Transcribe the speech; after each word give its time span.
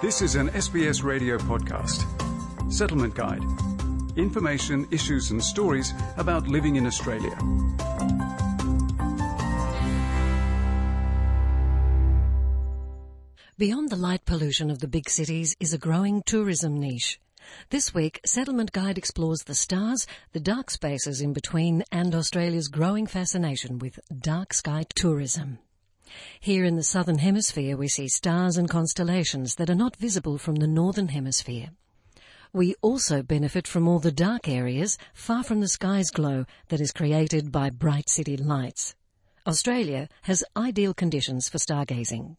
This 0.00 0.22
is 0.22 0.36
an 0.36 0.50
SBS 0.50 1.02
radio 1.02 1.38
podcast. 1.38 2.06
Settlement 2.72 3.16
Guide. 3.16 3.42
Information, 4.16 4.86
issues, 4.92 5.32
and 5.32 5.42
stories 5.42 5.92
about 6.16 6.46
living 6.46 6.76
in 6.76 6.86
Australia. 6.86 7.36
Beyond 13.58 13.90
the 13.90 13.96
light 13.96 14.24
pollution 14.24 14.70
of 14.70 14.78
the 14.78 14.86
big 14.86 15.10
cities 15.10 15.56
is 15.58 15.72
a 15.72 15.78
growing 15.78 16.22
tourism 16.22 16.78
niche. 16.78 17.20
This 17.70 17.92
week, 17.92 18.20
Settlement 18.24 18.70
Guide 18.70 18.98
explores 18.98 19.42
the 19.42 19.54
stars, 19.56 20.06
the 20.30 20.38
dark 20.38 20.70
spaces 20.70 21.20
in 21.20 21.32
between, 21.32 21.82
and 21.90 22.14
Australia's 22.14 22.68
growing 22.68 23.08
fascination 23.08 23.80
with 23.80 23.98
dark 24.16 24.54
sky 24.54 24.84
tourism. 24.94 25.58
Here 26.40 26.64
in 26.64 26.76
the 26.76 26.82
southern 26.82 27.18
hemisphere 27.18 27.76
we 27.76 27.88
see 27.88 28.08
stars 28.08 28.56
and 28.56 28.68
constellations 28.68 29.54
that 29.56 29.70
are 29.70 29.74
not 29.74 29.96
visible 29.96 30.38
from 30.38 30.56
the 30.56 30.66
northern 30.66 31.08
hemisphere. 31.08 31.70
We 32.52 32.74
also 32.80 33.22
benefit 33.22 33.66
from 33.66 33.86
all 33.86 33.98
the 33.98 34.12
dark 34.12 34.48
areas 34.48 34.96
far 35.12 35.44
from 35.44 35.60
the 35.60 35.68
sky's 35.68 36.10
glow 36.10 36.46
that 36.68 36.80
is 36.80 36.92
created 36.92 37.52
by 37.52 37.70
bright 37.70 38.08
city 38.08 38.36
lights. 38.36 38.94
Australia 39.46 40.08
has 40.22 40.44
ideal 40.56 40.94
conditions 40.94 41.48
for 41.48 41.58
stargazing. 41.58 42.36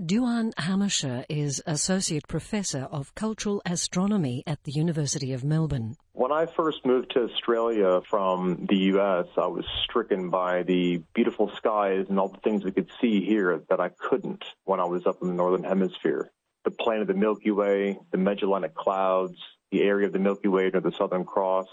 Duane 0.00 0.52
Hamacher 0.52 1.26
is 1.28 1.62
Associate 1.66 2.26
Professor 2.26 2.88
of 2.90 3.14
Cultural 3.14 3.60
Astronomy 3.66 4.42
at 4.46 4.64
the 4.64 4.72
University 4.72 5.34
of 5.34 5.44
Melbourne. 5.44 5.96
When 6.14 6.32
I 6.32 6.46
first 6.46 6.86
moved 6.86 7.10
to 7.10 7.24
Australia 7.24 8.00
from 8.08 8.66
the 8.70 8.76
US, 8.94 9.26
I 9.36 9.46
was 9.48 9.66
stricken 9.84 10.30
by 10.30 10.62
the 10.62 11.02
beautiful 11.14 11.50
skies 11.56 12.06
and 12.08 12.18
all 12.18 12.28
the 12.28 12.40
things 12.40 12.64
we 12.64 12.72
could 12.72 12.90
see 13.02 13.22
here 13.22 13.62
that 13.68 13.80
I 13.80 13.90
couldn't 13.90 14.42
when 14.64 14.80
I 14.80 14.86
was 14.86 15.06
up 15.06 15.20
in 15.20 15.28
the 15.28 15.34
Northern 15.34 15.62
Hemisphere. 15.62 16.32
The 16.64 16.70
plane 16.70 17.02
of 17.02 17.06
the 17.06 17.14
Milky 17.14 17.50
Way, 17.50 17.98
the 18.12 18.18
Magellanic 18.18 18.74
Clouds, 18.74 19.36
the 19.70 19.82
area 19.82 20.06
of 20.06 20.14
the 20.14 20.18
Milky 20.18 20.48
Way 20.48 20.70
near 20.70 20.80
the 20.80 20.92
Southern 20.92 21.24
Cross, 21.26 21.68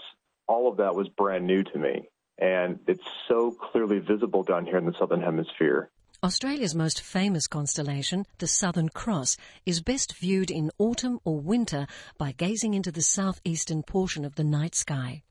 all 0.46 0.68
of 0.68 0.76
that 0.76 0.94
was 0.94 1.08
brand 1.08 1.46
new 1.46 1.62
to 1.62 1.78
me. 1.78 2.10
And 2.36 2.80
it's 2.86 3.08
so 3.28 3.50
clearly 3.50 3.98
visible 3.98 4.42
down 4.42 4.66
here 4.66 4.76
in 4.76 4.84
the 4.84 4.94
Southern 4.98 5.22
Hemisphere. 5.22 5.90
Australia's 6.22 6.74
most 6.74 7.00
famous 7.00 7.46
constellation, 7.46 8.26
the 8.36 8.46
Southern 8.46 8.90
Cross, 8.90 9.38
is 9.64 9.80
best 9.80 10.14
viewed 10.18 10.50
in 10.50 10.70
autumn 10.76 11.18
or 11.24 11.40
winter 11.40 11.86
by 12.18 12.32
gazing 12.32 12.74
into 12.74 12.92
the 12.92 13.00
southeastern 13.00 13.82
portion 13.82 14.26
of 14.26 14.34
the 14.34 14.44
night 14.44 14.74
sky. 14.74 15.22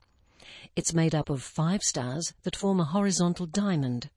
It's 0.74 0.92
made 0.92 1.14
up 1.14 1.30
of 1.30 1.44
five 1.44 1.82
stars 1.84 2.34
that 2.42 2.56
form 2.56 2.80
a 2.80 2.84
horizontal 2.84 3.46
diamond. 3.46 4.10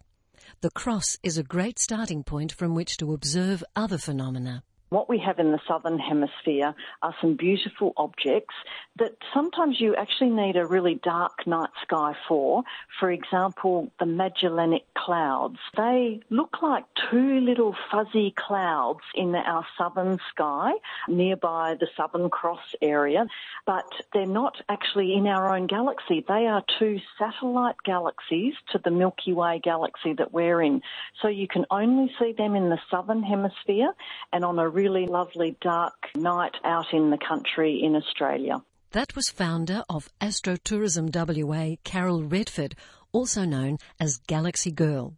The 0.62 0.72
cross 0.72 1.16
is 1.22 1.38
a 1.38 1.44
great 1.44 1.78
starting 1.78 2.24
point 2.24 2.52
from 2.52 2.74
which 2.74 2.98
to 2.98 3.14
observe 3.14 3.64
other 3.76 4.00
phenomena. 4.00 4.64
What 4.94 5.10
we 5.10 5.18
have 5.26 5.40
in 5.40 5.52
the 5.52 5.60
southern 5.68 5.98
hemisphere 5.98 6.76
are 7.02 7.16
some 7.20 7.36
beautiful 7.36 7.94
objects 7.98 8.54
that 8.98 9.14
sometimes 9.34 9.82
you 9.82 9.96
actually 9.96 10.30
need 10.30 10.56
a 10.56 10.68
really 10.68 11.00
dark 11.04 11.48
night 11.48 11.72
sky 11.82 12.16
for. 12.28 12.62
For 13.00 13.10
example, 13.10 13.92
the 14.00 14.06
Magellanic 14.06 14.86
Clouds. 14.94 15.58
They 15.76 16.20
look 16.30 16.62
like 16.62 16.86
two 17.10 17.40
little 17.40 17.76
fuzzy 17.92 18.36
clouds 18.38 19.00
in 19.16 19.34
our 19.34 19.66
southern 19.80 20.20
sky 20.30 20.74
nearby 21.08 21.76
the 21.80 21.88
Southern 21.98 22.30
Cross 22.30 22.76
area, 22.80 23.26
but 23.66 23.92
they're 24.14 24.28
not 24.28 24.62
actually 24.70 25.16
in 25.16 25.26
our 25.26 25.56
own 25.56 25.66
galaxy. 25.66 26.24
They 26.28 26.46
are 26.46 26.64
two 26.78 27.00
satellite 27.18 27.78
galaxies 27.84 28.54
to 28.74 28.78
the 28.78 28.92
Milky 28.92 29.34
Way 29.34 29.60
galaxy 29.64 30.14
that 30.14 30.32
we're 30.32 30.62
in. 30.62 30.84
So 31.20 31.30
you 31.30 31.48
can 31.48 31.66
only 31.72 32.14
see 32.20 32.34
them 32.34 32.56
in 32.56 32.70
the 32.70 32.80
southern 32.92 33.24
hemisphere 33.24 33.92
and 34.32 34.46
on 34.46 34.60
a 34.60 34.70
really 34.84 35.06
lovely 35.06 35.56
dark 35.62 35.94
night 36.14 36.56
out 36.66 36.88
in 36.92 37.10
the 37.10 37.18
country 37.18 37.82
in 37.82 37.96
Australia. 37.96 38.62
That 38.92 39.16
was 39.16 39.30
founder 39.30 39.82
of 39.90 40.10
Astrotourism 40.20 41.08
WA, 41.16 41.78
Carol 41.86 42.24
Redford, 42.24 42.76
also 43.14 43.46
known 43.46 43.78
as 43.98 44.20
Galaxy 44.28 44.72
Girl. 44.72 45.14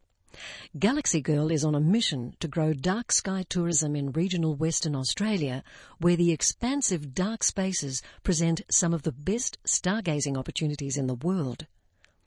Galaxy 0.78 1.19
Girl 1.19 1.50
is 1.50 1.66
on 1.66 1.73
a 1.73 1.79
mission 1.79 2.35
to 2.41 2.47
grow 2.47 2.73
dark 2.73 3.12
sky 3.12 3.44
tourism 3.50 3.95
in 3.95 4.12
regional 4.12 4.53
Western 4.53 4.95
Australia, 4.95 5.63
where 5.97 6.16
the 6.16 6.31
expansive 6.31 7.16
dark 7.16 7.41
spaces 7.41 8.03
present 8.22 8.62
some 8.69 8.94
of 8.94 9.01
the 9.01 9.13
best 9.13 9.57
stargazing 9.66 10.38
opportunities 10.38 10.95
in 10.95 11.07
the 11.07 11.16
world. 11.16 11.66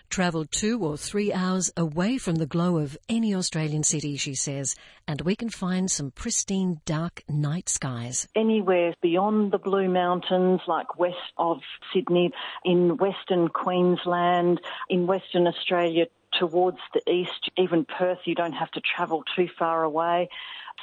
Travel 0.08 0.46
two 0.46 0.82
or 0.82 0.96
three 0.96 1.32
hours 1.32 1.70
away 1.76 2.16
from 2.18 2.36
the 2.36 2.46
glow 2.46 2.78
of 2.78 2.96
any 3.08 3.34
Australian 3.34 3.82
city, 3.82 4.16
she 4.16 4.34
says, 4.34 4.74
and 5.06 5.20
we 5.20 5.36
can 5.36 5.50
find 5.50 5.90
some 5.90 6.10
pristine 6.10 6.80
dark 6.86 7.22
night 7.28 7.68
skies. 7.68 8.26
Anywhere 8.34 8.94
beyond 9.02 9.52
the 9.52 9.58
Blue 9.58 9.88
Mountains, 9.88 10.60
like 10.66 10.98
west 10.98 11.16
of 11.36 11.58
Sydney, 11.92 12.32
in 12.64 12.96
Western 12.96 13.48
Queensland, 13.48 14.60
in 14.88 15.06
Western 15.06 15.46
Australia, 15.46 16.06
towards 16.38 16.78
the 16.94 17.10
east, 17.10 17.50
even 17.56 17.84
Perth, 17.84 18.20
you 18.24 18.34
don't 18.34 18.52
have 18.52 18.70
to 18.72 18.80
travel 18.80 19.24
too 19.36 19.48
far 19.58 19.82
away. 19.82 20.28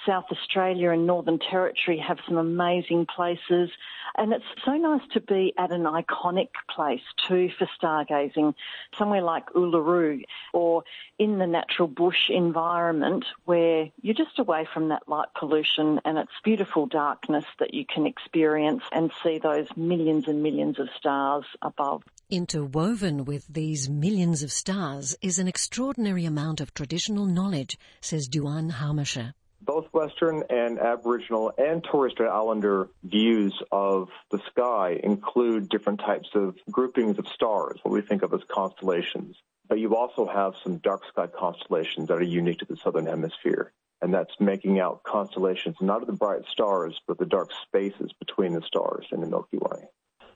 South 0.06 0.26
Australia 0.32 0.92
and 0.92 1.08
Northern 1.08 1.40
Territory 1.40 1.98
have 1.98 2.20
some 2.28 2.38
amazing 2.38 3.06
places. 3.06 3.70
And 4.18 4.34
it's 4.34 4.46
so 4.64 4.72
nice 4.74 5.02
to 5.14 5.22
be 5.22 5.54
at 5.58 5.72
an 5.72 5.84
iconic 5.84 6.50
place 6.70 7.02
too 7.28 7.50
for 7.58 7.68
stargazing, 7.80 8.54
somewhere 8.98 9.22
like 9.22 9.48
Uluru 9.54 10.24
or 10.54 10.84
in 11.18 11.38
the 11.40 11.48
natural 11.48 11.88
bush 11.88 12.30
environment 12.30 13.26
where 13.46 13.90
you're 14.02 14.14
just 14.14 14.40
away 14.40 14.68
from 14.74 14.90
that 14.90 15.08
light 15.08 15.28
pollution 15.38 16.00
and 16.06 16.18
it's 16.18 16.32
beautiful 16.44 16.86
darkness 16.86 17.46
that 17.60 17.74
you 17.74 17.86
can 17.86 18.06
experience 18.06 18.84
and 18.92 19.12
see 19.24 19.40
those 19.40 19.68
millions 19.76 20.28
and 20.28 20.44
millions 20.44 20.80
of 20.80 20.88
stars 20.98 21.46
above. 21.62 22.04
Interwoven 22.30 23.26
with 23.26 23.46
these 23.48 23.90
millions 23.90 24.42
of 24.42 24.52
stars 24.52 25.16
is 25.22 25.38
an 25.40 25.48
extraordinary 25.48 26.26
amount 26.26 26.60
of 26.60 26.74
traditional 26.74 27.26
knowledge, 27.26 27.78
says 28.02 28.28
Duane 28.28 28.72
Hamacher 28.72 29.34
both 29.66 29.88
Western 29.92 30.44
and 30.50 30.80
Aboriginal 30.80 31.52
and 31.58 31.84
Torres 31.84 32.14
Strait 32.14 32.30
Islander 32.30 32.90
views 33.04 33.54
of 33.72 34.10
the 34.32 34.40
sky 34.52 35.00
include 35.04 35.70
different 35.70 36.00
types 36.00 36.30
of 36.36 36.56
groupings 36.72 37.18
of 37.18 37.28
stars, 37.28 37.80
what 37.84 37.94
we 37.94 38.02
think 38.02 38.22
of 38.22 38.34
as 38.34 38.42
constellations. 38.50 39.36
But 39.68 39.80
you 39.80 39.96
also 39.96 40.28
have 40.28 40.54
some 40.64 40.78
dark 40.78 41.02
sky 41.10 41.28
constellations 41.28 42.08
that 42.10 42.18
are 42.18 42.24
unique 42.24 42.60
to 42.60 42.66
the 42.66 42.78
Southern 42.78 43.08
Hemisphere. 43.08 43.74
And 44.02 44.14
that's 44.14 44.34
making 44.40 44.80
out 44.80 45.04
constellations, 45.04 45.78
not 45.82 46.02
of 46.02 46.08
the 46.08 46.14
bright 46.14 46.44
stars, 46.52 47.00
but 47.08 47.18
the 47.18 47.26
dark 47.26 47.50
spaces 47.64 48.12
between 48.20 48.54
the 48.54 48.62
stars 48.62 49.08
in 49.12 49.22
the 49.22 49.28
Milky 49.28 49.58
Way. 49.58 49.88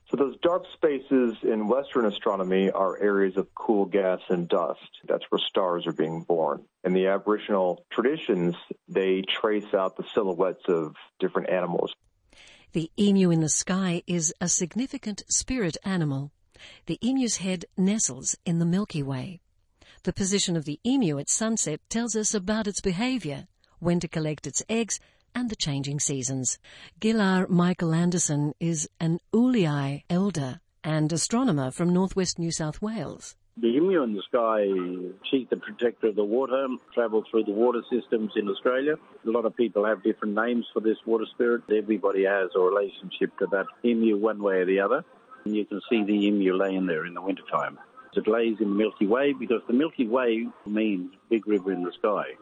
So 0.10 0.18
those 0.18 0.38
dark 0.42 0.64
spaces 0.74 1.38
in 1.44 1.68
Western 1.68 2.06
astronomy 2.06 2.72
are 2.72 3.00
areas 3.00 3.38
of 3.38 3.54
cool 3.54 3.86
gas 3.86 4.22
and 4.30 4.48
dust. 4.48 4.90
That's 5.08 5.26
where 5.30 5.40
stars 5.40 5.86
are 5.86 5.94
being 5.94 6.24
born. 6.24 6.66
In 6.84 6.94
the 6.94 7.08
Aboriginal 7.08 7.86
traditions, 7.92 8.56
they 8.88 9.22
trace 9.22 9.74
out 9.74 9.98
the 9.98 10.06
silhouettes 10.14 10.64
of 10.68 10.96
different 11.20 11.50
animals. 11.50 11.94
The 12.72 12.90
emu 12.98 13.32
in 13.32 13.42
the 13.42 13.50
sky 13.50 14.04
is 14.08 14.34
a 14.40 14.48
significant 14.48 15.24
spirit 15.28 15.76
animal. 15.84 16.32
The 16.86 17.00
emu's 17.04 17.38
head 17.38 17.66
nestles 17.78 18.38
in 18.46 18.60
the 18.60 18.66
Milky 18.66 19.04
Way. 19.04 19.42
The 20.04 20.14
position 20.14 20.56
of 20.56 20.66
the 20.66 20.80
emu 20.86 21.20
at 21.20 21.30
sunset 21.30 21.82
tells 21.90 22.16
us 22.16 22.34
about 22.34 22.68
its 22.68 22.80
behavior, 22.80 23.48
when 23.80 24.00
to 24.00 24.08
collect 24.08 24.48
its 24.48 24.64
eggs, 24.70 25.00
and 25.36 25.50
the 25.50 25.56
changing 25.56 26.00
seasons. 26.00 26.60
Ghillar 27.00 27.50
Michael 27.50 27.94
Anderson 27.94 28.54
is 28.60 28.90
an 29.00 29.20
Euahlayi 29.34 30.04
elder 30.10 30.62
and 30.84 31.12
astronomer 31.12 31.72
from 31.72 31.94
northwest 31.94 32.40
New 32.40 32.52
South 32.52 32.82
Wales. 32.82 33.36
The 33.62 33.68
emu 33.68 34.04
in 34.04 34.14
the 34.14 34.22
sky, 34.22 34.68
she's 35.30 35.50
the 35.50 35.58
protector 35.58 36.08
of 36.08 36.16
the 36.16 36.24
water, 36.24 36.66
travel 36.94 37.26
through 37.30 37.44
the 37.44 37.52
water 37.52 37.82
systems 37.92 38.32
in 38.38 38.48
Australia. 38.48 38.96
A 39.26 39.30
lot 39.30 39.44
of 39.44 39.54
people 39.54 39.84
have 39.84 40.02
different 40.02 40.34
names 40.34 40.66
for 40.74 40.80
this 40.80 40.98
water 41.06 41.26
spirit. 41.34 41.64
Everybody 41.70 42.24
has 42.24 42.52
a 42.56 42.60
relationship 42.60 43.38
to 43.40 43.48
that 43.48 43.66
emu 43.84 44.16
one 44.16 44.42
way 44.42 44.60
or 44.60 44.66
the 44.66 44.80
other. 44.80 45.04
And 45.44 45.58
you 45.58 45.66
can 45.66 45.82
see 45.90 46.04
the 46.04 46.28
emu 46.28 46.54
laying 46.54 46.86
there 46.86 47.06
in 47.06 47.14
the 47.14 47.22
wintertime. 47.22 47.78
It 48.16 48.28
lays 48.28 48.56
in 48.62 48.70
the 48.70 48.76
Milky 48.76 49.08
Way 49.08 49.34
because 49.34 49.62
the 49.68 49.74
Milky 49.74 50.08
Way 50.08 50.48
means 50.66 51.12
big 51.30 51.46
river 51.46 51.74
in 51.74 51.84
the 51.84 51.92
sky. 51.92 52.36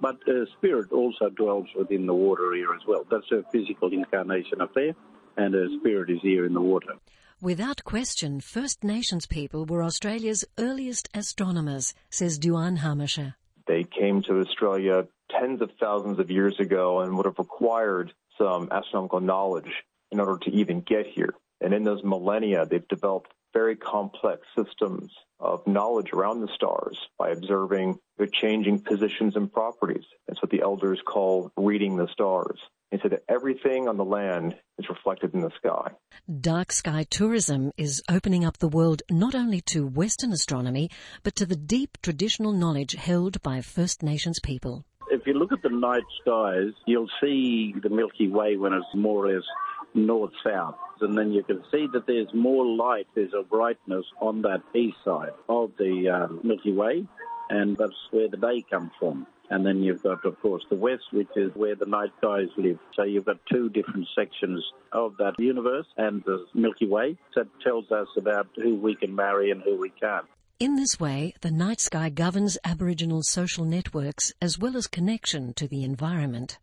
But 0.00 0.18
uh, 0.28 0.46
spirit 0.58 0.92
also 0.92 1.30
dwells 1.30 1.66
within 1.76 2.06
the 2.06 2.14
water 2.14 2.54
here 2.54 2.72
as 2.74 2.86
well. 2.86 3.04
That's 3.10 3.30
a 3.32 3.44
physical 3.50 3.92
incarnation 3.92 4.60
up 4.60 4.72
there, 4.74 4.94
and 5.36 5.52
a 5.54 5.66
spirit 5.80 6.10
is 6.10 6.20
here 6.22 6.46
in 6.46 6.54
the 6.54 6.60
water. 6.60 6.94
Without 7.42 7.82
question, 7.82 8.40
First 8.40 8.84
Nations 8.84 9.26
people 9.26 9.66
were 9.66 9.82
Australia's 9.82 10.44
earliest 10.56 11.08
astronomers, 11.14 11.92
says 12.08 12.38
Duane 12.38 12.78
Hamacher. 12.78 13.34
They 13.66 13.82
came 13.84 14.22
to 14.22 14.38
Australia 14.38 15.08
tens 15.30 15.60
of 15.60 15.70
thousands 15.80 16.20
of 16.20 16.30
years 16.30 16.58
ago 16.60 17.00
and 17.00 17.16
would 17.16 17.26
have 17.26 17.38
required 17.38 18.12
some 18.38 18.68
astronomical 18.70 19.20
knowledge 19.20 19.70
in 20.12 20.20
order 20.20 20.38
to 20.44 20.50
even 20.52 20.80
get 20.80 21.06
here. 21.06 21.34
And 21.60 21.74
in 21.74 21.82
those 21.82 22.04
millennia, 22.04 22.66
they've 22.66 22.86
developed 22.86 23.33
very 23.54 23.76
complex 23.76 24.42
systems 24.56 25.10
of 25.40 25.66
knowledge 25.66 26.12
around 26.12 26.40
the 26.40 26.52
stars 26.54 26.98
by 27.18 27.30
observing 27.30 27.98
their 28.18 28.26
changing 28.26 28.80
positions 28.80 29.36
and 29.36 29.52
properties. 29.52 30.04
That's 30.26 30.42
what 30.42 30.50
the 30.50 30.62
elders 30.62 31.00
call 31.06 31.50
reading 31.56 31.96
the 31.96 32.08
stars. 32.12 32.58
And 32.92 33.00
so 33.02 33.08
that 33.08 33.24
everything 33.28 33.88
on 33.88 33.96
the 33.96 34.04
land 34.04 34.54
is 34.78 34.88
reflected 34.88 35.34
in 35.34 35.40
the 35.40 35.50
sky. 35.56 35.92
Dark 36.40 36.70
sky 36.70 37.04
tourism 37.10 37.72
is 37.76 38.02
opening 38.08 38.44
up 38.44 38.58
the 38.58 38.68
world 38.68 39.02
not 39.10 39.34
only 39.34 39.60
to 39.62 39.86
Western 39.86 40.32
astronomy, 40.32 40.90
but 41.22 41.34
to 41.36 41.46
the 41.46 41.56
deep 41.56 41.98
traditional 42.02 42.52
knowledge 42.52 42.94
held 42.94 43.42
by 43.42 43.60
First 43.60 44.02
Nations 44.02 44.38
people. 44.38 44.84
If 45.10 45.26
you 45.26 45.34
look 45.34 45.52
at 45.52 45.62
the 45.62 45.70
night 45.70 46.04
skies, 46.20 46.72
you'll 46.86 47.10
see 47.20 47.74
the 47.82 47.90
Milky 47.90 48.28
Way 48.28 48.56
when 48.56 48.72
it's 48.72 48.86
more 48.94 49.26
or 49.26 49.34
less 49.34 49.44
north-south. 49.94 50.76
And 51.00 51.16
then 51.16 51.32
you 51.32 51.42
can 51.42 51.62
see 51.70 51.86
that 51.92 52.06
there's 52.06 52.32
more 52.34 52.64
light, 52.64 53.06
there's 53.14 53.32
a 53.38 53.42
brightness 53.42 54.04
on 54.20 54.42
that 54.42 54.62
east 54.74 54.96
side 55.04 55.32
of 55.48 55.72
the 55.78 56.08
um, 56.08 56.40
Milky 56.42 56.72
Way, 56.72 57.06
and 57.50 57.76
that's 57.76 57.92
where 58.10 58.28
the 58.28 58.36
day 58.36 58.64
comes 58.70 58.90
from. 58.98 59.26
And 59.50 59.66
then 59.66 59.82
you've 59.82 60.02
got, 60.02 60.24
of 60.24 60.40
course, 60.40 60.64
the 60.70 60.76
west, 60.76 61.02
which 61.12 61.28
is 61.36 61.50
where 61.54 61.74
the 61.74 61.84
night 61.84 62.10
skies 62.18 62.48
live. 62.56 62.78
So 62.94 63.02
you've 63.02 63.26
got 63.26 63.36
two 63.52 63.68
different 63.68 64.08
sections 64.16 64.64
of 64.92 65.16
that 65.18 65.34
universe 65.38 65.86
and 65.98 66.22
the 66.24 66.46
Milky 66.54 66.86
Way 66.86 67.18
that 67.36 67.48
tells 67.62 67.90
us 67.90 68.08
about 68.16 68.48
who 68.56 68.76
we 68.76 68.94
can 68.94 69.14
marry 69.14 69.50
and 69.50 69.62
who 69.62 69.78
we 69.78 69.90
can't. 69.90 70.24
In 70.60 70.76
this 70.76 70.98
way, 70.98 71.34
the 71.42 71.50
night 71.50 71.80
sky 71.80 72.08
governs 72.08 72.56
Aboriginal 72.64 73.22
social 73.22 73.64
networks 73.64 74.32
as 74.40 74.58
well 74.58 74.76
as 74.76 74.86
connection 74.86 75.52
to 75.54 75.68
the 75.68 75.84
environment. 75.84 76.58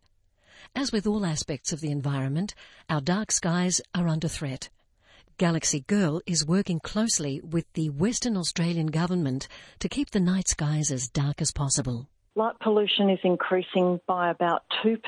As 0.74 0.92
with 0.92 1.06
all 1.06 1.24
aspects 1.24 1.72
of 1.72 1.80
the 1.80 1.90
environment, 1.90 2.54
our 2.88 3.00
dark 3.00 3.30
skies 3.30 3.80
are 3.94 4.08
under 4.08 4.28
threat. 4.28 4.68
Galaxy 5.38 5.80
Girl 5.80 6.20
is 6.26 6.46
working 6.46 6.80
closely 6.80 7.40
with 7.40 7.64
the 7.72 7.90
Western 7.90 8.36
Australian 8.36 8.86
government 8.86 9.48
to 9.80 9.88
keep 9.88 10.10
the 10.10 10.20
night 10.20 10.48
skies 10.48 10.90
as 10.90 11.08
dark 11.08 11.40
as 11.40 11.52
possible. 11.52 12.08
Light 12.34 12.58
pollution 12.60 13.10
is 13.10 13.18
increasing 13.24 14.00
by 14.06 14.30
about 14.30 14.62
2% 14.84 14.98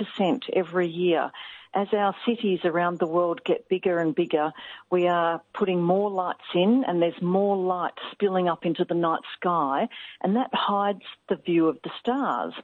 every 0.53 0.89
year 0.89 1.31
as 1.75 1.89
our 1.93 2.15
cities 2.27 2.61
around 2.65 2.99
the 2.99 3.07
world 3.07 3.41
get 3.45 3.69
bigger 3.69 3.99
and 3.99 4.15
bigger, 4.15 4.53
we 4.91 5.09
are 5.09 5.43
putting 5.53 5.83
more 5.83 6.11
lights 6.11 6.45
in 6.55 6.85
and 6.87 7.03
there's 7.03 7.21
more 7.21 7.57
light 7.57 7.95
spilling 8.13 8.49
up 8.49 8.65
into 8.65 8.85
the 8.85 8.95
night 8.95 9.23
sky 9.37 9.89
and 10.23 10.37
that 10.37 10.51
hides 10.53 11.03
the 11.29 11.37
view 11.37 11.69
of 11.69 11.79
the 11.83 11.91
stars. 11.99 12.55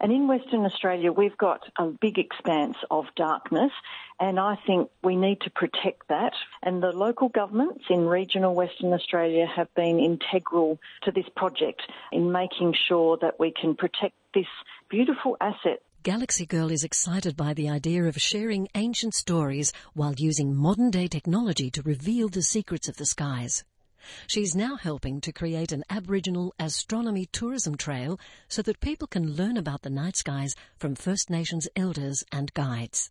And 0.00 0.10
in 0.10 0.26
Western 0.26 0.64
Australia, 0.64 1.12
we've 1.12 1.38
got 1.38 1.60
a 1.78 1.86
big 1.86 2.18
expanse 2.18 2.76
of 2.90 3.06
darkness 3.14 3.72
and 4.18 4.40
I 4.40 4.56
think 4.66 4.90
we 5.04 5.14
need 5.14 5.42
to 5.42 5.50
protect 5.50 6.08
that. 6.08 6.32
And 6.62 6.82
the 6.82 6.92
local 6.92 7.28
governments 7.28 7.84
in 7.90 8.06
regional 8.06 8.54
Western 8.54 8.92
Australia 8.92 9.46
have 9.46 9.72
been 9.74 10.00
integral 10.00 10.78
to 11.02 11.12
this 11.12 11.28
project 11.36 11.82
in 12.10 12.32
making 12.32 12.74
sure 12.88 13.18
that 13.18 13.38
we 13.38 13.52
can 13.52 13.74
protect 13.76 14.14
this 14.34 14.46
beautiful 14.88 15.36
asset 15.40 15.82
Galaxy 16.06 16.46
Girl 16.46 16.70
is 16.70 16.84
excited 16.84 17.36
by 17.36 17.52
the 17.52 17.68
idea 17.68 18.04
of 18.04 18.16
sharing 18.16 18.68
ancient 18.76 19.12
stories 19.12 19.72
while 19.92 20.14
using 20.16 20.54
modern 20.54 20.88
day 20.88 21.08
technology 21.08 21.68
to 21.72 21.82
reveal 21.82 22.28
the 22.28 22.42
secrets 22.42 22.88
of 22.88 22.96
the 22.96 23.06
skies. 23.06 23.64
She's 24.28 24.54
now 24.54 24.76
helping 24.76 25.20
to 25.22 25.32
create 25.32 25.72
an 25.72 25.82
Aboriginal 25.90 26.54
astronomy 26.60 27.26
tourism 27.32 27.74
trail 27.76 28.20
so 28.46 28.62
that 28.62 28.78
people 28.78 29.08
can 29.08 29.34
learn 29.34 29.56
about 29.56 29.82
the 29.82 29.90
night 29.90 30.14
skies 30.14 30.54
from 30.78 30.94
First 30.94 31.28
Nations 31.28 31.66
elders 31.74 32.22
and 32.30 32.54
guides. 32.54 33.10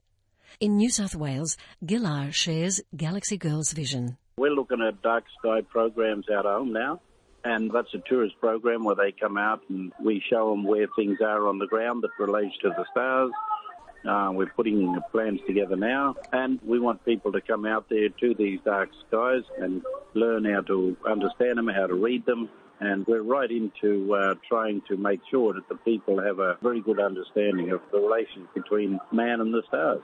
In 0.62 0.77
New 0.77 0.89
South 0.89 1.15
Wales, 1.15 1.57
Ghillar 1.86 2.31
shares 2.31 2.80
Galaxy 2.95 3.36
Girl's 3.36 3.74
vision. 3.74 4.18
We're 4.38 4.56
looking 4.56 4.81
at 4.81 5.01
dark 5.01 5.25
sky 5.38 5.59
programs 5.69 6.30
out 6.30 6.45
home 6.45 6.71
now 6.71 7.01
and 7.45 7.71
that's 7.71 7.94
a 7.94 8.00
tourist 8.09 8.36
program 8.42 8.83
where 8.83 8.95
they 8.95 9.12
come 9.12 9.38
out 9.38 9.62
and 9.69 9.94
we 10.03 10.21
show 10.30 10.50
them 10.50 10.63
where 10.63 10.88
things 10.95 11.19
are 11.21 11.47
on 11.47 11.59
the 11.59 11.68
ground 11.68 12.03
that 12.03 12.09
relates 12.19 12.57
to 12.63 12.69
the 12.69 12.86
stars. 12.92 13.31
Uh, 14.07 14.31
we're 14.31 14.51
putting 14.56 15.00
plans 15.12 15.39
together 15.47 15.75
now, 15.75 16.15
and 16.31 16.59
we 16.63 16.80
want 16.80 17.03
people 17.06 17.31
to 17.31 17.42
come 17.42 17.65
out 17.65 17.88
there 17.89 18.09
to 18.09 18.36
these 18.36 18.59
dark 18.63 18.89
skies 19.07 19.44
and 19.59 19.83
learn 20.13 20.45
how 20.45 20.62
to 20.62 20.95
understand 21.07 21.57
them, 21.57 21.68
how 21.68 21.88
to 21.88 21.95
read 21.95 22.24
them, 22.25 22.50
and 22.80 23.06
we're 23.07 23.24
right 23.24 23.50
into 23.50 24.13
uh, 24.13 24.36
trying 24.47 24.81
to 24.88 24.97
make 24.97 25.21
sure 25.31 25.53
that 25.53 25.68
the 25.69 25.75
people 25.77 26.21
have 26.21 26.39
a 26.39 26.57
very 26.62 26.81
good 26.81 27.00
understanding 27.00 27.71
of 27.71 27.81
the 27.92 28.00
relation 28.00 28.47
between 28.53 29.00
man 29.12 29.42
and 29.42 29.53
the 29.53 29.63
stars. 29.68 30.03